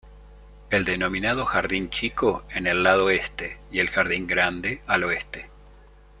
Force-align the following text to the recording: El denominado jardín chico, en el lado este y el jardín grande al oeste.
El 0.71 0.83
denominado 0.83 1.45
jardín 1.45 1.91
chico, 1.91 2.43
en 2.49 2.65
el 2.65 2.81
lado 2.81 3.11
este 3.11 3.59
y 3.71 3.81
el 3.81 3.89
jardín 3.91 4.25
grande 4.25 4.81
al 4.87 5.03
oeste. 5.03 5.51